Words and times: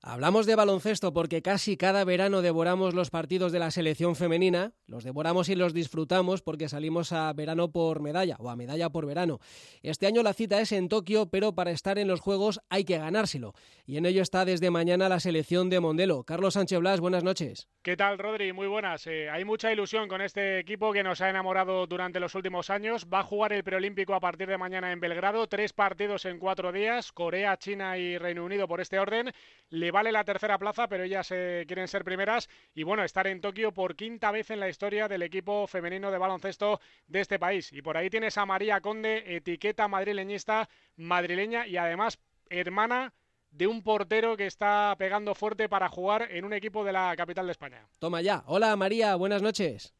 Hablamos 0.00 0.46
de 0.46 0.54
baloncesto 0.54 1.12
porque 1.12 1.42
casi 1.42 1.76
cada 1.76 2.04
verano 2.04 2.40
devoramos 2.40 2.94
los 2.94 3.10
partidos 3.10 3.50
de 3.50 3.58
la 3.58 3.72
selección 3.72 4.14
femenina, 4.14 4.72
los 4.86 5.02
devoramos 5.02 5.48
y 5.48 5.56
los 5.56 5.74
disfrutamos 5.74 6.40
porque 6.40 6.68
salimos 6.68 7.12
a 7.12 7.32
verano 7.32 7.72
por 7.72 8.00
medalla 8.00 8.36
o 8.38 8.48
a 8.48 8.54
medalla 8.54 8.90
por 8.90 9.06
verano. 9.06 9.40
Este 9.82 10.06
año 10.06 10.22
la 10.22 10.34
cita 10.34 10.60
es 10.60 10.70
en 10.70 10.88
Tokio, 10.88 11.30
pero 11.30 11.52
para 11.56 11.72
estar 11.72 11.98
en 11.98 12.06
los 12.06 12.20
Juegos 12.20 12.60
hay 12.70 12.84
que 12.84 12.96
ganárselo. 12.96 13.54
Y 13.86 13.96
en 13.96 14.06
ello 14.06 14.22
está 14.22 14.44
desde 14.44 14.70
mañana 14.70 15.08
la 15.08 15.18
selección 15.18 15.68
de 15.68 15.80
Mondelo. 15.80 16.22
Carlos 16.22 16.54
Sánchez 16.54 16.78
Blas, 16.78 17.00
buenas 17.00 17.24
noches. 17.24 17.68
¿Qué 17.82 17.96
tal, 17.96 18.18
Rodri? 18.18 18.52
Muy 18.52 18.68
buenas. 18.68 19.04
Eh, 19.08 19.28
hay 19.28 19.44
mucha 19.44 19.72
ilusión 19.72 20.08
con 20.08 20.20
este 20.20 20.60
equipo 20.60 20.92
que 20.92 21.02
nos 21.02 21.20
ha 21.22 21.28
enamorado 21.28 21.88
durante 21.88 22.20
los 22.20 22.36
últimos 22.36 22.70
años. 22.70 23.08
Va 23.12 23.20
a 23.20 23.24
jugar 23.24 23.52
el 23.52 23.64
preolímpico 23.64 24.14
a 24.14 24.20
partir 24.20 24.46
de 24.46 24.58
mañana 24.58 24.92
en 24.92 25.00
Belgrado. 25.00 25.48
Tres 25.48 25.72
partidos 25.72 26.24
en 26.24 26.38
cuatro 26.38 26.70
días. 26.70 27.10
Corea, 27.10 27.56
China 27.56 27.98
y 27.98 28.16
Reino 28.16 28.44
Unido 28.44 28.68
por 28.68 28.80
este 28.80 29.00
orden. 29.00 29.32
Le 29.70 29.87
vale 29.90 30.12
la 30.12 30.24
tercera 30.24 30.58
plaza, 30.58 30.88
pero 30.88 31.04
ellas 31.04 31.30
eh, 31.30 31.64
quieren 31.66 31.88
ser 31.88 32.04
primeras. 32.04 32.48
Y 32.74 32.82
bueno, 32.82 33.04
estar 33.04 33.26
en 33.26 33.40
Tokio 33.40 33.72
por 33.72 33.96
quinta 33.96 34.30
vez 34.30 34.50
en 34.50 34.60
la 34.60 34.68
historia 34.68 35.08
del 35.08 35.22
equipo 35.22 35.66
femenino 35.66 36.10
de 36.10 36.18
baloncesto 36.18 36.80
de 37.06 37.20
este 37.20 37.38
país. 37.38 37.72
Y 37.72 37.82
por 37.82 37.96
ahí 37.96 38.10
tienes 38.10 38.38
a 38.38 38.46
María 38.46 38.80
Conde, 38.80 39.36
etiqueta 39.36 39.88
madrileñista, 39.88 40.68
madrileña 40.96 41.66
y 41.66 41.76
además 41.76 42.18
hermana 42.50 43.12
de 43.50 43.66
un 43.66 43.82
portero 43.82 44.36
que 44.36 44.46
está 44.46 44.94
pegando 44.98 45.34
fuerte 45.34 45.68
para 45.68 45.88
jugar 45.88 46.28
en 46.30 46.44
un 46.44 46.52
equipo 46.52 46.84
de 46.84 46.92
la 46.92 47.14
capital 47.16 47.46
de 47.46 47.52
España. 47.52 47.86
Toma 47.98 48.20
ya. 48.20 48.44
Hola 48.46 48.76
María, 48.76 49.14
buenas 49.16 49.42
noches. 49.42 49.94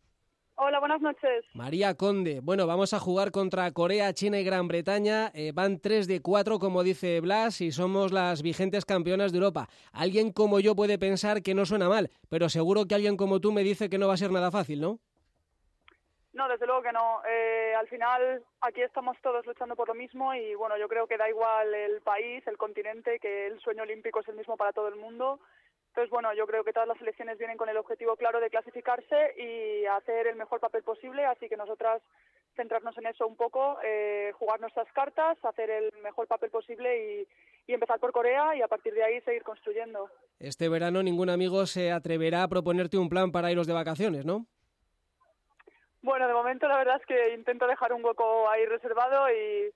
Hola, 0.61 0.81
buenas 0.81 1.01
noches. 1.01 1.45
María 1.55 1.95
Conde. 1.95 2.41
Bueno, 2.43 2.67
vamos 2.67 2.93
a 2.93 2.99
jugar 2.99 3.31
contra 3.31 3.71
Corea, 3.71 4.13
China 4.13 4.41
y 4.41 4.45
Gran 4.45 4.67
Bretaña. 4.67 5.31
Eh, 5.33 5.53
van 5.55 5.79
3 5.79 6.09
de 6.09 6.21
4, 6.21 6.59
como 6.59 6.83
dice 6.83 7.21
Blas, 7.21 7.61
y 7.61 7.71
somos 7.71 8.11
las 8.11 8.43
vigentes 8.43 8.85
campeonas 8.85 9.31
de 9.31 9.39
Europa. 9.39 9.69
Alguien 9.93 10.33
como 10.33 10.59
yo 10.59 10.75
puede 10.75 10.99
pensar 10.99 11.45
que 11.45 11.55
no 11.55 11.65
suena 11.65 11.89
mal, 11.89 12.11
pero 12.29 12.49
seguro 12.49 12.87
que 12.87 12.97
alguien 12.97 13.17
como 13.17 13.41
tú 13.41 13.53
me 13.53 13.63
dice 13.63 13.89
que 13.89 13.99
no 13.99 14.09
va 14.09 14.15
a 14.15 14.17
ser 14.17 14.33
nada 14.33 14.51
fácil, 14.51 14.81
¿no? 14.81 14.99
No, 16.33 16.49
desde 16.49 16.67
luego 16.67 16.83
que 16.83 16.93
no. 16.93 17.21
Eh, 17.31 17.75
al 17.79 17.87
final 17.87 18.43
aquí 18.61 18.83
estamos 18.83 19.17
todos 19.23 19.47
luchando 19.47 19.77
por 19.77 19.87
lo 19.87 19.95
mismo 19.95 20.35
y 20.35 20.57
bueno, 20.57 20.77
yo 20.77 20.89
creo 20.89 21.07
que 21.07 21.17
da 21.17 21.29
igual 21.29 21.73
el 21.73 22.01
país, 22.01 22.45
el 22.49 22.57
continente, 22.57 23.21
que 23.21 23.47
el 23.47 23.61
sueño 23.61 23.85
olímpico 23.85 24.19
es 24.19 24.29
el 24.29 24.35
mismo 24.35 24.57
para 24.57 24.73
todo 24.73 24.89
el 24.89 24.97
mundo. 24.97 25.39
Entonces, 25.99 26.13
bueno, 26.13 26.33
yo 26.33 26.47
creo 26.47 26.63
que 26.63 26.73
todas 26.73 26.87
las 26.87 26.97
selecciones 26.99 27.39
vienen 27.39 27.57
con 27.57 27.69
el 27.69 27.77
objetivo 27.77 28.15
claro 28.15 28.39
de 28.39 28.51
clasificarse 28.51 29.35
y 29.37 29.85
hacer 29.87 30.29
el 30.29 30.37
mejor 30.37 30.61
papel 30.61 30.85
posible, 30.85 31.25
así 31.25 31.49
que 31.49 31.57
nosotras 31.57 32.01
centrarnos 32.55 32.97
en 32.99 33.07
eso 33.07 33.27
un 33.27 33.35
poco, 33.35 33.79
eh, 33.83 34.31
jugar 34.39 34.61
nuestras 34.61 34.87
cartas, 34.93 35.37
hacer 35.43 35.69
el 35.71 35.91
mejor 36.05 36.29
papel 36.29 36.51
posible 36.51 36.97
y, 37.05 37.29
y 37.67 37.75
empezar 37.75 37.99
por 37.99 38.13
Corea 38.13 38.55
y 38.55 38.63
a 38.63 38.69
partir 38.69 38.95
de 38.95 39.03
ahí 39.03 39.21
seguir 39.23 39.43
construyendo. 39.43 40.09
Este 40.39 40.69
verano 40.69 41.03
ningún 41.03 41.31
amigo 41.31 41.67
se 41.67 41.91
atreverá 41.91 42.45
a 42.45 42.49
proponerte 42.49 42.97
un 42.97 43.09
plan 43.09 43.33
para 43.33 43.51
iros 43.51 43.67
de 43.67 43.73
vacaciones, 43.73 44.25
¿no? 44.25 44.47
Bueno, 46.03 46.29
de 46.29 46.33
momento 46.33 46.69
la 46.69 46.79
verdad 46.79 47.01
es 47.01 47.07
que 47.07 47.35
intento 47.35 47.67
dejar 47.67 47.93
un 47.93 48.05
hueco 48.05 48.49
ahí 48.49 48.65
reservado 48.67 49.29
y, 49.33 49.73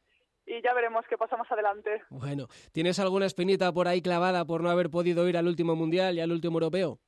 ya 0.46 0.74
veremos 0.74 1.04
qué 1.08 1.16
pasa 1.16 1.36
más 1.36 1.50
adelante. 1.50 2.02
Bueno, 2.10 2.46
¿tienes 2.72 2.98
alguna 2.98 3.26
espinita 3.26 3.72
por 3.72 3.88
ahí 3.88 4.02
clavada 4.02 4.44
por 4.44 4.62
no 4.62 4.70
haber 4.70 4.90
podido 4.90 5.28
ir 5.28 5.36
al 5.36 5.46
último 5.46 5.76
mundial 5.76 6.16
y 6.16 6.20
al 6.20 6.32
último 6.32 6.56
europeo? 6.56 6.98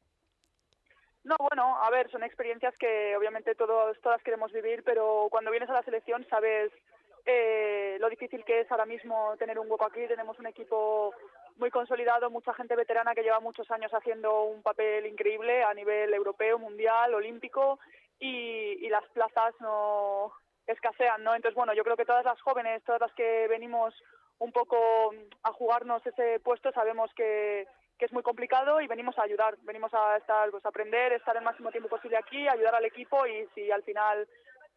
No, 1.24 1.36
bueno, 1.38 1.82
a 1.82 1.90
ver, 1.90 2.10
son 2.10 2.22
experiencias 2.22 2.74
que 2.78 3.16
obviamente 3.16 3.54
todos, 3.54 3.98
todas 4.00 4.22
queremos 4.22 4.52
vivir, 4.52 4.82
pero 4.84 5.28
cuando 5.30 5.50
vienes 5.50 5.70
a 5.70 5.74
la 5.74 5.82
selección 5.82 6.26
sabes 6.28 6.70
eh, 7.26 7.96
lo 8.00 8.10
difícil 8.10 8.44
que 8.44 8.60
es 8.60 8.70
ahora 8.70 8.84
mismo 8.84 9.34
tener 9.38 9.58
un 9.58 9.70
hueco 9.70 9.86
aquí. 9.86 10.06
Tenemos 10.06 10.38
un 10.38 10.46
equipo 10.46 11.14
muy 11.56 11.70
consolidado, 11.70 12.30
mucha 12.30 12.52
gente 12.54 12.76
veterana 12.76 13.14
que 13.14 13.22
lleva 13.22 13.40
muchos 13.40 13.70
años 13.70 13.92
haciendo 13.94 14.42
un 14.44 14.62
papel 14.62 15.06
increíble 15.06 15.62
a 15.62 15.72
nivel 15.72 16.12
europeo, 16.12 16.58
mundial, 16.58 17.14
olímpico 17.14 17.78
y, 18.18 18.88
las 18.88 19.08
plazas 19.08 19.54
no 19.60 20.32
escasean, 20.66 21.22
¿no? 21.22 21.34
Entonces, 21.34 21.56
bueno, 21.56 21.74
yo 21.74 21.84
creo 21.84 21.96
que 21.96 22.04
todas 22.04 22.24
las 22.24 22.40
jóvenes, 22.40 22.82
todas 22.84 23.00
las 23.00 23.12
que 23.14 23.46
venimos 23.48 23.94
un 24.38 24.52
poco 24.52 24.76
a 25.42 25.52
jugarnos 25.52 26.04
ese 26.06 26.40
puesto, 26.40 26.72
sabemos 26.72 27.10
que, 27.14 27.66
que 27.98 28.06
es 28.06 28.12
muy 28.12 28.22
complicado 28.22 28.80
y 28.80 28.86
venimos 28.86 29.16
a 29.18 29.22
ayudar, 29.22 29.56
venimos 29.62 29.92
a 29.94 30.16
estar, 30.16 30.50
pues 30.50 30.64
a 30.64 30.68
aprender, 30.68 31.12
estar 31.12 31.36
el 31.36 31.44
máximo 31.44 31.70
tiempo 31.70 31.88
posible 31.88 32.16
aquí, 32.16 32.48
ayudar 32.48 32.74
al 32.74 32.84
equipo 32.84 33.26
y 33.26 33.46
si 33.54 33.70
al 33.70 33.82
final 33.82 34.28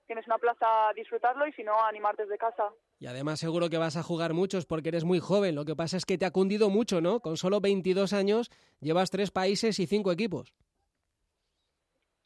tienes 0.06 0.26
una 0.28 0.38
plaza, 0.38 0.92
disfrutarlo 0.96 1.48
y 1.48 1.54
si 1.54 1.64
no, 1.64 1.82
animar 1.84 2.16
desde 2.16 2.38
casa. 2.38 2.70
Y 3.00 3.08
además 3.08 3.40
seguro 3.40 3.70
que 3.70 3.78
vas 3.78 3.98
a 3.98 4.04
jugar 4.04 4.34
muchos 4.34 4.66
porque 4.66 4.90
eres 4.90 5.04
muy 5.04 5.20
joven. 5.20 5.56
Lo 5.56 5.66
que 5.66 5.76
pasa 5.76 5.98
es 5.98 6.06
que 6.06 6.18
te 6.18 6.26
ha 6.26 6.32
cundido 6.32 6.70
mucho, 6.70 7.02
¿no? 7.02 7.20
Con 7.20 7.36
solo 7.38 7.60
22 7.60 8.14
años 8.14 8.50
llevas 8.80 9.12
tres 9.12 9.32
países 9.32 9.80
y 9.80 9.88
cinco 9.88 10.12
equipos 10.12 10.54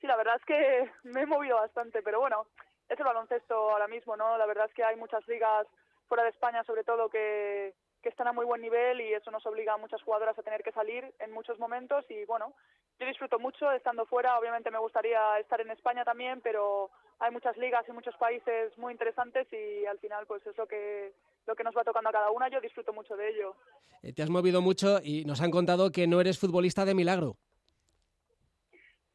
sí, 0.01 0.07
la 0.07 0.17
verdad 0.17 0.35
es 0.35 0.45
que 0.45 0.91
me 1.09 1.21
he 1.21 1.25
movido 1.25 1.55
bastante, 1.55 2.01
pero 2.01 2.19
bueno, 2.19 2.47
es 2.91 2.99
el 2.99 3.05
baloncesto 3.05 3.55
ahora 3.71 3.87
mismo, 3.87 4.17
¿no? 4.17 4.37
La 4.37 4.45
verdad 4.45 4.65
es 4.67 4.73
que 4.73 4.83
hay 4.83 4.97
muchas 4.97 5.25
ligas 5.27 5.65
fuera 6.07 6.23
de 6.23 6.29
España, 6.29 6.63
sobre 6.65 6.83
todo, 6.83 7.09
que, 7.09 7.73
que 8.03 8.09
están 8.09 8.27
a 8.27 8.33
muy 8.33 8.45
buen 8.45 8.61
nivel 8.61 8.99
y 8.99 9.13
eso 9.13 9.31
nos 9.31 9.45
obliga 9.45 9.73
a 9.73 9.77
muchas 9.77 10.01
jugadoras 10.03 10.37
a 10.37 10.43
tener 10.43 10.61
que 10.61 10.73
salir 10.73 11.13
en 11.19 11.31
muchos 11.31 11.57
momentos 11.57 12.03
y 12.09 12.25
bueno, 12.25 12.53
yo 12.99 13.07
disfruto 13.07 13.39
mucho 13.39 13.71
estando 13.71 14.05
fuera, 14.05 14.37
obviamente 14.37 14.71
me 14.71 14.79
gustaría 14.79 15.39
estar 15.39 15.61
en 15.61 15.71
España 15.71 16.03
también, 16.03 16.41
pero 16.41 16.91
hay 17.19 17.31
muchas 17.31 17.55
ligas 17.57 17.85
y 17.87 17.93
muchos 17.93 18.15
países 18.17 18.77
muy 18.77 18.91
interesantes 18.91 19.47
y 19.53 19.85
al 19.85 19.99
final 19.99 20.25
pues 20.27 20.45
es 20.45 20.57
lo 20.57 20.67
que 20.67 21.13
lo 21.47 21.55
que 21.55 21.63
nos 21.63 21.75
va 21.75 21.83
tocando 21.83 22.09
a 22.09 22.13
cada 22.13 22.29
una, 22.29 22.49
yo 22.49 22.61
disfruto 22.61 22.93
mucho 22.93 23.15
de 23.15 23.29
ello. 23.29 23.55
Eh, 24.03 24.13
te 24.13 24.21
has 24.21 24.29
movido 24.29 24.61
mucho 24.61 24.99
y 25.03 25.25
nos 25.25 25.41
han 25.41 25.49
contado 25.49 25.91
que 25.91 26.07
no 26.07 26.21
eres 26.21 26.37
futbolista 26.37 26.85
de 26.85 26.93
milagro. 26.93 27.37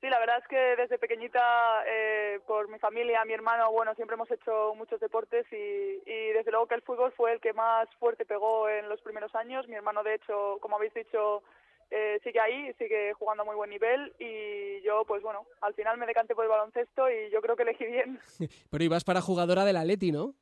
Sí, 0.01 0.11
la 0.11 0.19
verdad 0.19 0.39
es 0.39 0.49
que 0.49 0.77
desde 0.77 0.99
pequeñita, 0.99 1.83
eh, 1.87 2.41
por 2.47 2.69
mi 2.69 2.79
familia, 2.79 3.25
mi 3.25 3.33
hermano, 3.33 3.73
bueno, 3.73 3.95
siempre 3.95 4.15
hemos 4.15 4.31
hecho 4.31 4.75
muchos 4.77 5.01
deportes 5.01 5.47
y, 5.51 6.33
desde 6.33 6.51
luego 6.51 6.67
que 6.67 6.75
el 6.75 6.83
fútbol 6.83 7.13
fue 7.13 7.33
el 7.33 7.41
que 7.41 7.55
más 7.55 7.89
fuerte 7.99 8.27
pegó 8.27 8.69
en 8.69 8.91
los 8.91 9.01
primeros 9.01 9.35
años. 9.35 9.67
Mi 9.69 9.75
hermano, 9.75 10.03
de 10.03 10.17
hecho, 10.17 10.59
como 10.61 10.77
habéis 10.77 10.93
dicho, 10.93 11.43
eh, 11.91 12.21
sigue 12.23 12.39
ahí, 12.41 12.75
sigue 12.75 13.15
jugando 13.15 13.43
a 13.43 13.47
muy 13.47 13.57
buen 13.57 13.71
nivel 13.71 14.15
y 14.19 14.83
yo, 14.83 15.05
pues 15.07 15.23
bueno, 15.23 15.47
al 15.63 15.73
final 15.73 15.97
me 15.97 16.07
decanté 16.07 16.35
por 16.35 16.45
el 16.45 16.51
baloncesto 16.51 17.11
y 17.11 17.31
yo 17.31 17.41
creo 17.41 17.57
que 17.57 17.63
elegí 17.63 17.87
bien. 17.87 18.21
Pero 18.71 18.85
ibas 18.85 19.05
para 19.05 19.23
jugadora 19.23 19.65
del 19.65 19.79
Atleti, 19.79 20.13
¿no? 20.13 20.35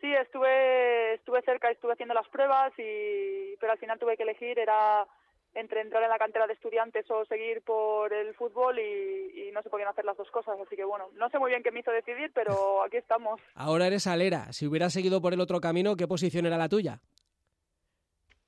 Sí, 0.00 0.14
estuve, 0.14 1.14
estuve 1.14 1.42
cerca, 1.42 1.70
estuve 1.70 1.92
haciendo 1.92 2.14
las 2.14 2.28
pruebas 2.28 2.72
y, 2.78 3.54
pero 3.60 3.72
al 3.72 3.78
final 3.78 3.98
tuve 3.98 4.16
que 4.16 4.22
elegir, 4.22 4.58
era 4.58 5.06
entre 5.54 5.80
entrar 5.80 6.02
en 6.02 6.10
la 6.10 6.18
cantera 6.18 6.46
de 6.46 6.52
estudiantes 6.52 7.10
o 7.10 7.24
seguir 7.24 7.62
por 7.62 8.12
el 8.12 8.34
fútbol 8.34 8.78
y, 8.78 9.50
no 9.52 9.62
se 9.62 9.70
podían 9.70 9.88
hacer 9.88 10.04
las 10.04 10.16
dos 10.16 10.30
cosas. 10.30 10.58
Así 10.60 10.76
que 10.76 10.84
bueno, 10.84 11.08
no 11.14 11.28
sé 11.28 11.38
muy 11.38 11.50
bien 11.50 11.62
qué 11.62 11.72
me 11.72 11.80
hizo 11.80 11.90
decidir, 11.90 12.30
pero 12.32 12.82
aquí 12.86 12.98
estamos. 12.98 13.40
Ahora 13.54 13.88
eres 13.88 14.06
alera. 14.06 14.52
Si 14.52 14.66
hubieras 14.66 14.92
seguido 14.92 15.20
por 15.20 15.32
el 15.32 15.40
otro 15.40 15.60
camino, 15.60 15.96
¿qué 15.96 16.06
posición 16.06 16.46
era 16.46 16.56
la 16.56 16.68
tuya? 16.68 17.00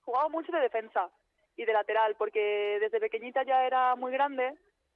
Jugaba 0.05 0.29
mucho 0.29 0.53
de 0.53 0.61
defensa 0.61 1.11
y 1.57 1.65
de 1.65 1.73
lateral, 1.73 2.15
porque 2.17 2.79
desde 2.81 3.01
pequeñita 3.01 3.43
ya 3.45 3.67
era 3.67 3.97
muy 3.97 4.13
grande 4.13 4.55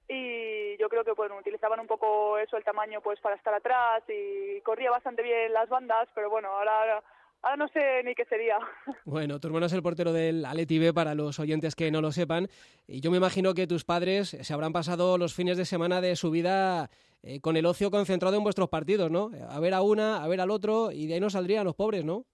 y 0.08 0.76
yo 0.78 0.88
creo 0.88 1.04
que 1.04 1.12
bueno, 1.12 1.36
utilizaban 1.36 1.80
un 1.80 1.86
poco 1.86 2.38
eso, 2.38 2.56
el 2.56 2.64
tamaño, 2.64 3.00
pues 3.00 3.20
para 3.20 3.34
estar 3.34 3.52
atrás 3.52 4.02
y 4.08 4.60
corría 4.60 4.90
bastante 4.90 5.22
bien 5.22 5.52
las 5.52 5.68
bandas, 5.68 6.08
pero 6.14 6.30
bueno, 6.30 6.48
ahora 6.48 7.02
Ahora 7.42 7.56
no 7.56 7.68
sé 7.68 8.02
ni 8.04 8.14
qué 8.14 8.24
sería. 8.24 8.58
Bueno, 9.04 9.38
tu 9.38 9.48
hermano 9.48 9.66
es 9.66 9.72
el 9.72 9.82
portero 9.82 10.12
del 10.12 10.44
Aleti 10.44 10.78
B 10.78 10.92
para 10.92 11.14
los 11.14 11.38
oyentes 11.38 11.76
que 11.76 11.90
no 11.90 12.00
lo 12.00 12.10
sepan. 12.12 12.48
Y 12.86 13.00
yo 13.00 13.10
me 13.10 13.18
imagino 13.18 13.54
que 13.54 13.66
tus 13.66 13.84
padres 13.84 14.30
se 14.30 14.54
habrán 14.54 14.72
pasado 14.72 15.16
los 15.16 15.34
fines 15.34 15.56
de 15.56 15.64
semana 15.64 16.00
de 16.00 16.16
su 16.16 16.30
vida 16.30 16.90
eh, 17.22 17.40
con 17.40 17.56
el 17.56 17.66
ocio 17.66 17.90
concentrado 17.90 18.36
en 18.36 18.44
vuestros 18.44 18.68
partidos, 18.68 19.10
¿no? 19.10 19.30
A 19.48 19.60
ver 19.60 19.74
a 19.74 19.82
una, 19.82 20.22
a 20.22 20.28
ver 20.28 20.40
al 20.40 20.50
otro, 20.50 20.90
y 20.92 21.06
de 21.06 21.14
ahí 21.14 21.20
no 21.20 21.30
saldrían 21.30 21.64
los 21.64 21.74
pobres, 21.74 22.04
¿no? 22.04 22.24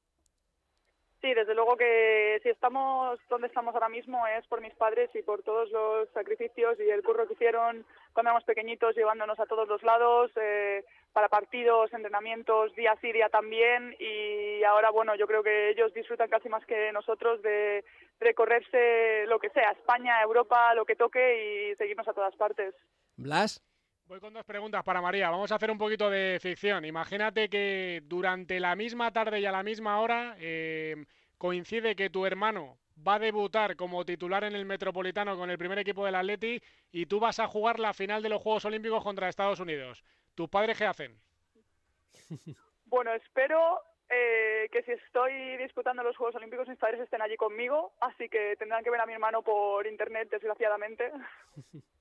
Sí, 1.23 1.33
desde 1.34 1.55
luego 1.55 1.77
que 1.77 2.41
si 2.43 2.49
estamos 2.49 3.17
donde 3.31 3.47
estamos 3.47 3.73
ahora 3.75 3.89
mismo 3.89 4.27
es 4.27 4.45
por 4.49 4.61
mis 4.61 4.75
padres 4.75 5.09
y 5.15 5.22
por 5.22 5.43
todos 5.45 5.71
los 5.71 6.09
sacrificios 6.10 6.77
y 6.81 6.91
el 6.91 7.05
curro 7.05 7.28
que 7.28 7.34
hicieron 7.34 7.87
cuando 8.13 8.31
éramos 8.31 8.43
pequeñitos, 8.43 8.97
llevándonos 8.97 9.39
a 9.39 9.47
todos 9.47 9.69
los 9.69 9.83
lados, 9.84 10.33
eh, 10.34 10.84
para 11.12 11.28
partidos, 11.28 11.92
entrenamientos, 11.92 12.74
día 12.74 12.97
sí, 13.00 13.12
día 13.12 13.28
también. 13.28 13.94
Y 13.98 14.62
ahora, 14.64 14.91
bueno, 14.91 15.14
yo 15.14 15.26
creo 15.26 15.42
que 15.42 15.70
ellos 15.70 15.92
disfrutan 15.94 16.28
casi 16.28 16.48
más 16.48 16.64
que 16.66 16.92
nosotros 16.92 17.42
de 17.42 17.84
recorrerse 18.20 19.26
lo 19.26 19.38
que 19.38 19.50
sea, 19.50 19.72
España, 19.72 20.22
Europa, 20.22 20.74
lo 20.74 20.84
que 20.84 20.97
toque 20.97 21.72
y 21.72 21.76
seguirnos 21.76 22.09
a 22.09 22.14
todas 22.14 22.34
partes. 22.36 22.74
Blas. 23.16 23.62
Voy 24.06 24.20
con 24.20 24.34
dos 24.34 24.44
preguntas 24.44 24.82
para 24.82 25.00
María. 25.00 25.30
Vamos 25.30 25.53
a 25.53 25.54
hacer 25.54 25.70
un 25.70 25.78
poquito 25.78 26.10
de 26.10 26.38
ficción. 26.41 26.84
Imagínate 26.84 27.48
que 27.48 28.03
durante 28.04 28.60
la 28.60 28.74
misma 28.74 29.12
tarde 29.12 29.41
y 29.41 29.47
a 29.47 29.53
la 29.53 29.62
misma 29.62 30.00
hora 30.00 30.36
eh, 30.38 31.06
coincide 31.38 31.94
que 31.94 32.10
tu 32.10 32.26
hermano 32.26 32.78
va 33.06 33.14
a 33.14 33.18
debutar 33.18 33.76
como 33.76 34.04
titular 34.04 34.44
en 34.44 34.54
el 34.54 34.64
Metropolitano 34.64 35.36
con 35.36 35.50
el 35.50 35.59
primer 35.59 35.78
equipo 35.78 36.04
del 36.04 36.14
Atleti 36.14 36.60
y 36.91 37.06
tú 37.06 37.20
vas 37.20 37.38
a 37.38 37.48
jugar 37.48 37.78
la 37.78 37.94
final 37.94 38.22
de 38.22 38.28
los 38.28 38.42
Juegos 38.42 38.64
Olímpicos 38.64 39.03
contra 39.03 39.28
Estados 39.28 39.60
Unidos. 39.60 40.04
¿Tus 40.34 40.49
padres 40.49 40.79
qué 40.79 40.87
hacen? 40.87 41.19
Bueno, 42.93 43.11
espero 43.15 43.81
eh, 44.11 44.69
que 44.71 44.83
si 44.83 44.93
estoy 44.93 45.57
disputando 45.57 46.03
los 46.03 46.15
Juegos 46.15 46.34
Olímpicos 46.34 46.69
mis 46.69 46.77
padres 46.77 47.01
estén 47.01 47.23
allí 47.23 47.39
conmigo, 47.39 47.95
así 48.01 48.29
que 48.29 48.55
tendrán 48.59 48.84
que 48.84 48.91
ver 48.91 49.01
a 49.01 49.07
mi 49.07 49.15
hermano 49.15 49.41
por 49.41 49.87
internet, 49.87 50.29
desgraciadamente. 50.31 51.11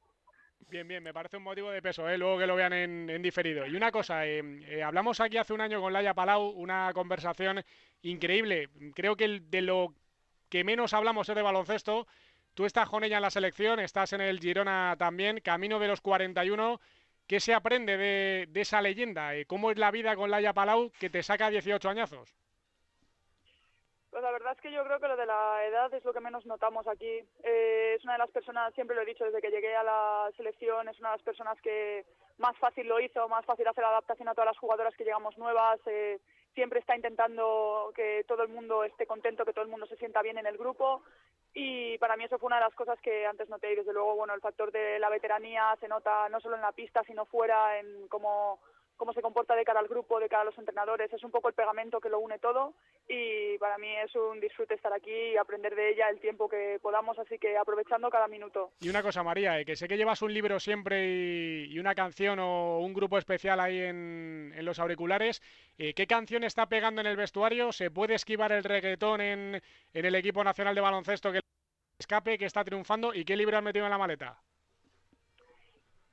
Bien, 0.72 0.88
bien, 0.88 1.04
me 1.04 1.14
parece 1.14 1.36
un 1.36 1.44
motivo 1.44 1.70
de 1.70 1.82
peso, 1.82 2.08
¿eh? 2.08 2.18
luego 2.18 2.40
que 2.40 2.48
lo 2.48 2.56
vean 2.56 2.72
en, 2.72 3.22
diferido. 3.22 3.68
Y 3.68 3.76
una 3.76 3.92
cosa, 3.92 4.26
eh, 4.26 4.42
eh, 4.70 4.82
hablamos 4.82 5.20
aquí 5.20 5.36
hace 5.36 5.52
un 5.52 5.60
año 5.60 5.82
con 5.82 5.92
Laia 5.92 6.14
Palau, 6.14 6.48
una 6.52 6.92
conversación 6.94 7.62
increíble. 8.04 8.70
Creo 8.96 9.18
que 9.18 9.42
de 9.42 9.62
lo 9.62 9.94
que 10.48 10.64
menos 10.64 10.94
hablamos 10.94 11.28
es 11.28 11.36
de 11.36 11.42
baloncesto. 11.42 12.08
Tú 12.54 12.66
estás 12.66 12.88
con 12.88 13.04
ella 13.04 13.18
en 13.18 13.24
la 13.24 13.30
selección, 13.30 13.82
estás 13.82 14.14
en 14.14 14.22
el 14.22 14.40
Girona 14.40 14.96
también, 14.98 15.42
camino 15.42 15.78
de 15.78 15.90
los 15.90 16.00
41. 16.00 16.80
¿Qué 17.32 17.40
se 17.40 17.54
aprende 17.54 17.96
de, 17.96 18.60
esa 18.60 18.82
leyenda? 18.82 19.32
¿Cómo 19.48 19.72
es 19.72 19.78
la 19.78 19.90
vida 19.90 20.18
con 20.18 20.30
Laia 20.30 20.52
Palau 20.52 20.92
que 21.00 21.10
te 21.10 21.24
saca 21.24 21.50
18 21.50 21.88
añazos? 21.88 22.36
Pues 24.10 24.22
la 24.22 24.32
verdad 24.32 24.52
es 24.52 24.60
que 24.60 24.70
yo 24.70 24.84
creo 24.84 25.00
que 25.00 25.08
lo 25.08 25.16
de 25.16 25.26
la 25.26 25.66
edad 25.66 25.94
es 25.94 26.04
lo 26.04 26.12
que 26.12 26.20
menos 26.20 26.46
notamos 26.46 26.86
aquí. 26.90 27.24
Eh, 27.46 27.96
es 27.96 28.04
una 28.04 28.14
de 28.16 28.20
las 28.20 28.32
personas, 28.32 28.74
siempre 28.74 28.98
lo 28.98 29.04
he 29.04 29.06
dicho 29.06 29.24
desde 29.24 29.40
que 29.40 29.50
llegué 29.50 29.74
a 29.74 29.82
la 29.82 30.30
selección, 30.36 30.90
es 30.90 31.00
una 31.00 31.12
de 31.12 31.16
las 31.20 31.24
personas 31.24 31.58
que 31.62 32.04
más 32.38 32.58
fácil 32.58 32.86
lo 32.90 33.00
hizo, 33.00 33.30
más 33.30 33.46
fácil 33.46 33.66
hacer 33.66 33.82
la 33.82 33.92
adaptación 33.92 34.28
a 34.28 34.34
todas 34.34 34.48
las 34.48 34.58
jugadoras 34.58 34.94
que 34.98 35.06
llegamos 35.06 35.38
nuevas. 35.38 35.80
Eh, 35.86 36.20
siempre 36.54 36.82
está 36.82 36.98
intentando 36.98 37.94
que 37.96 38.26
todo 38.28 38.44
el 38.44 38.50
mundo 38.50 38.84
esté 38.84 39.06
contento, 39.06 39.46
que 39.46 39.54
todo 39.54 39.64
el 39.64 39.72
mundo 39.72 39.86
se 39.86 39.96
sienta 39.96 40.22
bien 40.22 40.38
en 40.38 40.48
el 40.48 40.58
grupo. 40.58 41.02
Y 41.54 41.98
para 41.98 42.16
mí 42.16 42.24
eso 42.24 42.40
fue 42.40 42.48
una 42.48 42.58
de 42.58 42.64
las 42.64 42.74
cosas 42.76 43.00
que 43.02 43.26
antes 43.26 43.50
noté 43.50 43.74
y 43.74 43.76
desde 43.76 43.94
luego, 43.94 44.16
bueno, 44.16 44.34
el 44.34 44.42
factor 44.42 44.72
de 44.72 45.00
la 45.00 45.10
veteranía 45.10 45.76
se 45.80 45.88
nota 45.88 46.30
no 46.30 46.40
solo 46.40 46.56
en 46.56 46.62
la 46.62 46.72
pista, 46.72 47.04
sino 47.04 47.26
fuera, 47.26 47.78
en 47.80 48.08
cómo 48.08 48.60
cómo 49.02 49.14
se 49.14 49.22
comporta 49.24 49.56
de 49.56 49.66
cara 49.66 49.80
al 49.80 49.88
grupo, 49.88 50.20
de 50.20 50.30
cara 50.30 50.44
a 50.44 50.46
los 50.46 50.58
entrenadores. 50.60 51.12
Es 51.12 51.24
un 51.24 51.32
poco 51.32 51.48
el 51.48 51.56
pegamento 51.56 52.00
que 52.00 52.08
lo 52.08 52.20
une 52.20 52.38
todo 52.38 52.76
y 53.10 53.58
para 53.58 53.80
mí 53.80 53.88
es 53.98 54.14
un 54.16 54.40
disfrute 54.40 54.76
estar 54.76 54.94
aquí 54.94 55.10
y 55.12 55.38
aprender 55.38 55.74
de 55.74 55.90
ella 55.90 56.08
el 56.08 56.20
tiempo 56.20 56.48
que 56.48 56.78
podamos, 56.84 57.18
así 57.18 57.40
que 57.40 57.58
aprovechando 57.58 58.12
cada 58.12 58.28
minuto. 58.28 58.74
Y 58.80 58.90
una 58.90 59.02
cosa, 59.02 59.24
María, 59.24 59.60
eh, 59.60 59.66
que 59.66 59.76
sé 59.76 59.88
que 59.88 59.98
llevas 59.98 60.22
un 60.22 60.32
libro 60.32 60.60
siempre 60.60 61.66
y, 61.66 61.80
una 61.80 61.96
canción 61.96 62.38
o 62.38 62.78
un 62.78 62.94
grupo 62.94 63.18
especial 63.18 63.60
ahí 63.60 63.80
en, 63.80 64.54
los 64.62 64.78
auriculares. 64.78 65.42
Eh, 65.80 65.96
¿Qué 65.96 66.06
canción 66.06 66.44
está 66.44 66.70
pegando 66.70 67.02
en 67.02 67.08
el 67.08 67.18
vestuario? 67.18 67.72
¿Se 67.72 67.90
puede 67.90 68.14
esquivar 68.14 68.52
el 68.52 68.64
reggaetón 68.64 69.20
en, 69.20 69.64
en 69.96 70.06
el 70.06 70.14
equipo 70.14 70.44
nacional 70.44 70.76
de 70.76 70.82
baloncesto 70.82 71.32
que 71.32 71.40
escape, 71.98 72.38
que 72.38 72.46
está 72.46 72.64
triunfando? 72.64 73.16
¿Y 73.16 73.26
qué 73.26 73.36
libro 73.36 73.58
has 73.58 73.64
metido 73.64 73.86
en 73.86 73.92
la 73.92 73.98
maleta? 73.98 74.40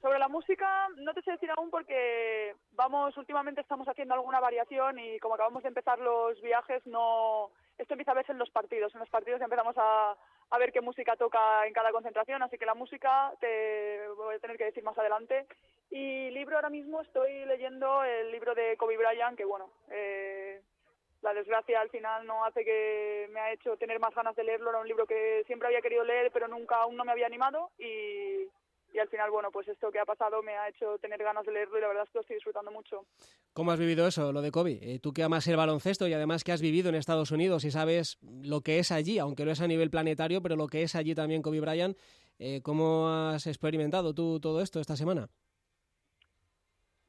Sobre 0.01 0.19
la 0.21 0.29
música 0.29 0.89
no 0.97 1.13
te 1.13 1.23
sé 1.23 1.33
decir 1.33 1.51
aún 1.57 1.71
porque 1.71 2.55
vamos, 2.73 3.17
últimamente 3.17 3.61
estamos 3.61 3.89
haciendo 3.89 4.15
alguna 4.15 4.39
variación 4.39 4.99
y 4.99 5.19
como 5.19 5.35
acabamos 5.35 5.63
de 5.63 5.69
empezar 5.71 5.99
los 5.99 6.41
viajes, 6.41 6.87
no 6.87 7.51
esto 7.79 7.95
empieza 7.95 8.13
a 8.13 8.15
verse 8.15 8.33
en 8.33 8.39
los 8.39 8.51
partidos. 8.51 8.93
En 8.95 9.01
los 9.01 9.11
partidos 9.11 9.41
empezamos 9.41 9.75
a, 9.79 10.17
ver 10.59 10.73
qué 10.73 10.81
música 10.81 11.17
toca 11.17 11.67
en 11.67 11.73
cada 11.73 11.93
concentración, 11.93 12.43
así 12.43 12.59
que 12.59 12.67
la 12.67 12.75
música 12.75 13.33
te 13.41 14.09
voy 14.17 14.35
a 14.35 14.39
tener 14.41 14.57
que 14.57 14.65
decir 14.65 14.83
más 14.83 14.99
adelante. 14.99 15.47
Y 15.91 16.31
libro 16.31 16.57
ahora 16.57 16.71
mismo 16.71 17.01
estoy 17.01 17.45
leyendo 17.47 18.03
el 18.05 18.31
libro 18.31 18.55
de 18.55 18.77
Kobe 18.77 18.97
Bryant, 18.97 19.37
que 19.37 19.45
bueno, 19.45 19.71
eh, 19.91 20.61
la 21.23 21.33
desgracia 21.35 21.81
al 21.81 21.91
final 21.91 22.27
no 22.27 22.45
hace 22.45 22.65
que 22.65 23.29
me 23.31 23.41
ha 23.41 23.53
hecho 23.53 23.77
tener 23.77 23.99
más 24.01 24.15
ganas 24.15 24.35
de 24.37 24.45
leerlo. 24.45 24.71
Era 24.71 24.81
un 24.81 24.89
libro 24.89 25.07
que 25.07 25.45
siempre 25.47 25.69
había 25.69 25.81
querido 25.81 26.05
leer, 26.05 26.31
pero 26.33 26.49
nunca 26.49 26.77
aún 26.77 26.97
no 26.97 27.05
me 27.05 27.13
había 27.13 27.27
animado 27.27 27.71
y 27.79 28.49
y 28.93 28.99
al 28.99 29.09
final, 29.09 29.31
bueno, 29.31 29.51
pues 29.51 29.69
esto 29.69 29.91
que 29.91 29.99
ha 29.99 30.05
pasado 30.05 30.43
me 30.43 30.57
ha 30.57 30.69
hecho 30.69 30.99
tener 30.99 31.23
ganas 31.23 31.45
de 31.45 31.53
leerlo 31.53 31.79
y 31.79 31.81
la 31.81 31.89
verdad 31.89 32.05
es 32.05 32.11
que 32.11 32.19
lo 32.19 32.23
estoy 32.23 32.37
disfrutando 32.37 32.71
mucho. 32.71 33.05
¿Cómo 33.53 33.73
has 33.73 33.79
vivido 33.79 34.07
eso, 34.07 34.33
lo 34.33 34.43
de 34.43 34.51
Kobe? 34.51 34.79
Eh, 34.83 34.99
tú 35.01 35.13
que 35.13 35.23
amas 35.23 35.47
el 35.47 35.57
baloncesto 35.57 36.07
y 36.09 36.13
además 36.13 36.45
que 36.45 36.53
has 36.53 36.63
vivido 36.63 36.89
en 36.89 36.95
Estados 36.95 37.31
Unidos 37.31 37.65
y 37.65 37.71
sabes 37.71 38.19
lo 38.23 38.61
que 38.61 38.79
es 38.79 38.93
allí, 38.93 39.19
aunque 39.19 39.45
no 39.45 39.51
es 39.51 39.61
a 39.61 39.67
nivel 39.67 39.91
planetario, 39.91 40.43
pero 40.43 40.57
lo 40.57 40.69
que 40.69 40.83
es 40.83 40.95
allí 40.95 41.15
también 41.15 41.43
Kobe 41.43 41.61
Bryant, 41.61 41.97
eh, 42.39 42.61
¿cómo 42.63 43.09
has 43.09 43.47
experimentado 43.47 44.15
tú 44.15 44.41
todo 44.41 44.61
esto 44.61 44.81
esta 44.81 44.97
semana? 44.97 45.29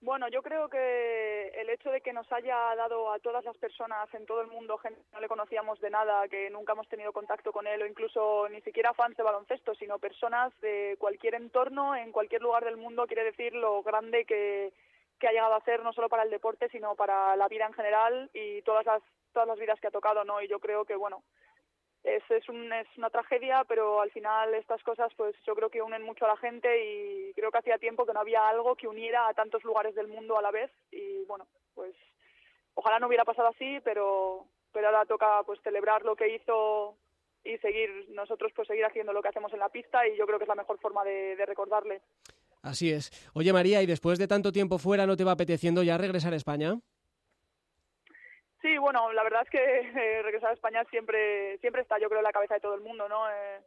Bueno, 0.02 0.30
yo 0.30 0.42
creo 0.42 0.70
que 0.70 1.50
el 1.50 1.70
hecho 1.70 1.92
de 1.92 2.00
que 2.00 2.14
nos 2.14 2.32
haya 2.32 2.74
dado 2.76 3.12
a 3.12 3.20
todas 3.20 3.44
las 3.44 3.58
personas 3.58 4.12
en 4.14 4.26
todo 4.26 4.42
el 4.42 4.48
mundo, 4.48 4.78
gente 4.78 4.98
que 5.02 5.12
no 5.12 5.20
le 5.20 5.28
conocíamos 5.28 5.78
de 5.82 5.90
nada, 5.90 6.26
que 6.30 6.50
nunca 6.50 6.72
hemos 6.72 6.88
tenido 6.88 7.12
contacto 7.12 7.52
con 7.52 7.68
él, 7.68 7.82
o 7.82 7.86
incluso 7.86 8.48
ni 8.48 8.62
siquiera 8.62 8.94
fans 8.94 9.18
de 9.18 9.24
baloncesto, 9.24 9.76
sino 9.76 10.00
personas 10.00 10.58
de 10.62 10.96
cualquier 11.00 11.36
entorno, 11.36 11.98
en 11.98 12.14
cualquier 12.14 12.42
lugar 12.42 12.64
del 12.64 12.78
mundo, 12.78 13.08
quiere 13.08 13.26
decir 13.26 13.54
lo 13.54 13.84
grande 13.84 14.24
que, 14.24 14.72
que 15.20 15.28
ha 15.28 15.32
llegado 15.34 15.56
a 15.56 15.66
ser, 15.66 15.84
no 15.84 15.92
solo 15.92 16.08
para 16.08 16.24
el 16.24 16.30
deporte, 16.30 16.70
sino 16.70 16.96
para 16.96 17.36
la 17.36 17.50
vida 17.50 17.66
en 17.66 17.74
general 17.74 18.30
y 18.34 18.62
todas 18.62 18.86
las, 18.86 19.04
todas 19.34 19.50
las 19.50 19.60
vidas 19.60 19.82
que 19.82 19.88
ha 19.88 19.92
tocado, 19.92 20.24
¿no? 20.24 20.42
Y 20.42 20.48
yo 20.48 20.60
creo 20.60 20.86
que, 20.86 20.96
bueno, 20.96 21.24
es, 22.04 22.24
es, 22.30 22.48
un, 22.50 22.72
es 22.72 22.88
una 22.98 23.10
tragedia, 23.10 23.64
pero 23.68 24.02
al 24.02 24.12
final 24.12 24.54
estas 24.54 24.82
cosas 24.84 25.12
pues 25.16 25.36
yo 25.46 25.56
creo 25.56 25.70
que 25.70 25.82
unen 25.82 26.04
mucho 26.04 26.26
a 26.26 26.30
la 26.30 26.38
gente 26.38 26.70
y 26.84 27.34
creo 27.34 27.52
que 27.52 27.58
hacía 27.58 27.78
tiempo 27.78 28.06
que 28.06 28.14
no 28.14 28.22
había 28.22 28.48
algo 28.48 28.76
que 28.76 28.88
uniera 28.88 29.28
a 29.28 29.34
tantos 29.34 29.64
lugares 29.64 29.96
del 29.96 30.08
mundo 30.08 30.38
a 30.38 30.42
la 30.42 30.52
vez 30.52 30.72
y 30.92 31.24
bueno, 31.26 31.48
pues 31.76 31.94
ojalá 32.74 33.00
no 33.00 33.08
hubiera 33.08 33.26
pasado 33.26 33.50
así, 33.50 33.80
pero, 33.84 34.46
pero 34.72 34.88
ahora 34.88 35.06
toca 35.06 35.44
pues 35.46 35.60
celebrar 35.62 36.04
lo 36.04 36.16
que 36.16 36.36
hizo 36.36 36.96
y 37.44 37.58
seguir 37.58 38.10
nosotros 38.10 38.52
pues 38.56 38.68
seguir 38.68 38.86
haciendo 38.86 39.14
lo 39.14 39.22
que 39.22 39.30
hacemos 39.30 39.52
en 39.54 39.60
la 39.60 39.70
pista 39.70 40.08
y 40.08 40.18
yo 40.18 40.26
creo 40.26 40.38
que 40.38 40.46
es 40.46 40.50
la 40.50 40.56
mejor 40.56 40.80
forma 40.80 41.04
de, 41.04 41.36
de 41.36 41.46
recordarle. 41.46 42.02
Así 42.62 42.92
es. 42.92 43.12
Oye 43.34 43.54
María, 43.54 43.82
¿y 43.82 43.86
después 43.86 44.20
de 44.20 44.28
tanto 44.28 44.52
tiempo 44.52 44.78
fuera 44.78 45.06
no 45.06 45.18
te 45.18 45.24
va 45.24 45.34
apeteciendo 45.34 45.84
ya 45.84 45.98
regresar 45.98 46.34
a 46.34 46.38
España? 46.38 46.80
Sí, 48.62 48.78
bueno, 48.78 49.12
la 49.14 49.24
verdad 49.24 49.44
es 49.44 49.50
que 49.50 49.60
eh, 49.60 50.22
regresar 50.22 50.50
a 50.50 50.54
España 50.54 50.84
siempre 50.90 51.58
siempre 51.60 51.82
está, 51.82 51.98
yo 52.00 52.10
creo, 52.10 52.20
en 52.20 52.26
la 52.26 52.34
cabeza 52.34 52.56
de 52.56 52.60
todo 52.60 52.76
el 52.76 52.82
mundo, 52.82 53.08
¿no? 53.08 53.30
Eh, 53.30 53.62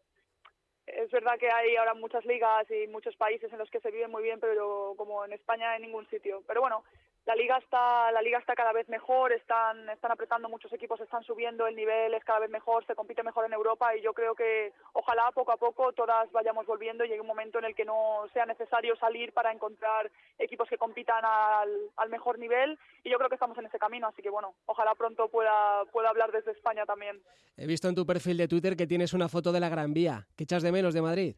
es 0.86 1.10
verdad 1.10 1.38
que 1.38 1.50
hay 1.50 1.76
ahora 1.76 1.94
muchas 1.94 2.24
ligas 2.26 2.70
y 2.70 2.86
muchos 2.88 3.16
países 3.16 3.52
en 3.52 3.58
los 3.58 3.70
que 3.70 3.80
se 3.80 3.90
vive 3.90 4.08
muy 4.08 4.22
bien, 4.22 4.40
pero 4.40 4.94
como 4.96 5.24
en 5.24 5.32
España 5.32 5.76
en 5.76 5.82
ningún 5.82 6.06
sitio. 6.08 6.42
Pero 6.46 6.60
bueno, 6.60 6.84
la 7.24 7.36
liga 7.36 7.56
está 7.58 8.10
la 8.10 8.20
liga 8.20 8.38
está 8.38 8.54
cada 8.54 8.72
vez 8.72 8.88
mejor 8.88 9.32
están 9.32 9.88
están 9.90 10.10
apretando 10.10 10.48
muchos 10.48 10.72
equipos 10.72 11.00
están 11.00 11.22
subiendo 11.22 11.66
el 11.66 11.76
nivel 11.76 12.14
es 12.14 12.24
cada 12.24 12.40
vez 12.40 12.50
mejor 12.50 12.84
se 12.86 12.96
compite 12.96 13.22
mejor 13.22 13.46
en 13.46 13.52
Europa 13.52 13.96
y 13.96 14.02
yo 14.02 14.12
creo 14.12 14.34
que 14.34 14.72
ojalá 14.92 15.30
poco 15.32 15.52
a 15.52 15.56
poco 15.56 15.92
todas 15.92 16.30
vayamos 16.32 16.66
volviendo 16.66 17.04
y 17.04 17.08
llegue 17.08 17.20
un 17.20 17.26
momento 17.26 17.58
en 17.60 17.66
el 17.66 17.74
que 17.74 17.84
no 17.84 18.24
sea 18.32 18.44
necesario 18.44 18.96
salir 18.96 19.32
para 19.32 19.52
encontrar 19.52 20.10
equipos 20.38 20.68
que 20.68 20.78
compitan 20.78 21.24
al, 21.24 21.70
al 21.96 22.08
mejor 22.10 22.38
nivel 22.38 22.76
y 23.04 23.10
yo 23.10 23.18
creo 23.18 23.28
que 23.28 23.36
estamos 23.36 23.56
en 23.58 23.66
ese 23.66 23.78
camino 23.78 24.08
así 24.08 24.20
que 24.20 24.30
bueno 24.30 24.54
ojalá 24.66 24.94
pronto 24.96 25.28
pueda 25.28 25.84
pueda 25.92 26.10
hablar 26.10 26.32
desde 26.32 26.50
España 26.50 26.84
también 26.86 27.22
he 27.56 27.66
visto 27.66 27.88
en 27.88 27.94
tu 27.94 28.04
perfil 28.04 28.36
de 28.36 28.48
Twitter 28.48 28.76
que 28.76 28.88
tienes 28.88 29.12
una 29.12 29.28
foto 29.28 29.52
de 29.52 29.60
la 29.60 29.68
Gran 29.68 29.94
Vía 29.94 30.26
¿qué 30.36 30.42
echas 30.42 30.62
de 30.64 30.72
menos 30.72 30.92
de 30.92 31.02
Madrid? 31.02 31.36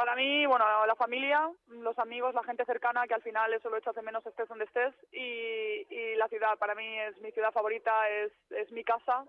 Para 0.00 0.16
mí, 0.16 0.46
bueno, 0.46 0.64
la 0.86 0.94
familia, 0.94 1.50
los 1.68 1.98
amigos, 1.98 2.32
la 2.32 2.42
gente 2.42 2.64
cercana, 2.64 3.06
que 3.06 3.12
al 3.12 3.20
final 3.20 3.52
eso 3.52 3.68
lo 3.68 3.76
echas 3.76 3.94
de 3.94 4.00
menos 4.00 4.24
estés 4.24 4.48
donde 4.48 4.64
estés, 4.64 4.94
y, 5.12 5.84
y 5.94 6.14
la 6.16 6.26
ciudad, 6.28 6.56
para 6.56 6.74
mí 6.74 6.98
es 7.00 7.20
mi 7.20 7.30
ciudad 7.32 7.52
favorita, 7.52 8.08
es, 8.08 8.32
es 8.48 8.72
mi 8.72 8.82
casa, 8.82 9.26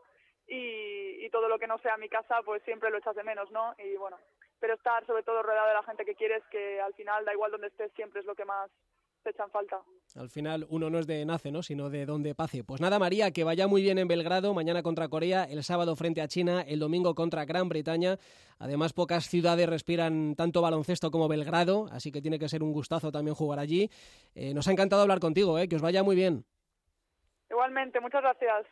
y, 0.48 1.25
y 1.25 1.30
todo 1.30 1.50
lo 1.50 1.60
que 1.60 1.68
no 1.68 1.78
sea 1.80 1.98
mi 1.98 2.08
casa, 2.08 2.42
pues 2.46 2.63
siempre 2.63 2.90
lo 2.90 3.00
echas 3.00 3.18
de 3.18 3.24
menos, 3.24 3.51
¿no? 3.51 3.75
Y 3.80 3.98
bueno, 3.98 4.18
pero 4.62 4.75
estar 4.75 5.06
sobre 5.06 5.24
todo 5.24 5.44
rodeado 5.44 5.68
de 5.68 5.74
la 5.74 5.84
gente 5.84 6.06
que 6.06 6.16
quieres, 6.16 6.42
que 6.46 6.80
al 6.80 6.94
final 6.94 7.25
da 7.25 7.34
igual 7.34 7.51
donde 7.51 7.68
estés, 7.68 7.92
siempre 7.92 8.22
es 8.22 8.25
lo 8.25 8.36
que 8.36 8.46
más 8.46 8.72
echan 9.30 9.50
falta. 9.51 9.80
Al 10.16 10.30
final 10.30 10.66
uno 10.70 10.90
no 10.90 11.00
es 11.00 11.08
de 11.08 11.24
nace, 11.25 11.51
¿no? 11.51 11.63
sino 11.63 11.90
de 11.90 12.06
donde 12.06 12.36
pase. 12.36 12.63
Pues 12.63 12.82
nada, 12.82 13.00
María, 13.00 13.32
que 13.32 13.44
vaya 13.44 13.68
muy 13.68 13.82
bien 13.82 13.98
en 13.98 14.08
Belgrado, 14.08 14.54
mañana 14.54 14.84
contra 14.84 15.08
Corea, 15.08 15.44
el 15.44 15.63
sábado 15.63 15.96
frente 15.96 16.22
a 16.22 16.28
China, 16.28 16.62
el 16.62 16.80
domingo 16.80 17.16
contra 17.16 17.46
Gran 17.46 17.70
Bretaña. 17.70 18.18
Además, 18.60 18.94
pocas 18.94 19.28
ciudades 19.28 19.70
respiran 19.70 20.36
tanto 20.36 20.62
baloncesto 20.62 21.12
como 21.12 21.28
Belgrado, 21.28 21.88
así 21.92 22.12
que 22.12 22.22
tiene 22.22 22.40
que 22.40 22.50
ser 22.50 22.63
un 22.63 22.74
gustazo 22.74 23.12
también 23.12 23.36
jugar 23.36 23.60
allí. 23.60 23.90
Eh, 24.36 24.54
nos 24.54 24.68
ha 24.68 24.72
encantado 24.72 25.01
hablar 25.01 25.20
contigo, 25.20 25.58
¿eh? 25.60 25.68
que 25.68 25.75
os 25.75 25.82
vaya 25.82 26.04
muy 26.04 26.16
bien. 26.16 26.44
Igualmente, 27.50 28.00
muchas 28.00 28.22
gracias. 28.22 28.66